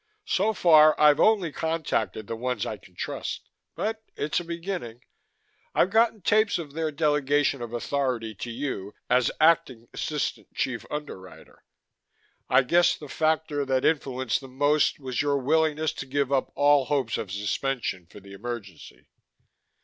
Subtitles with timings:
[0.25, 5.03] So far, I've only contacted the ones I can trust, but it's a beginning.
[5.75, 11.63] I've gotten tapes of their delegation of authority to you as acting assistant Chief Underwriter.
[12.49, 16.85] I guess the factor that influenced them most was your willingness to give up all
[16.85, 19.07] hopes of suspension for the emergency.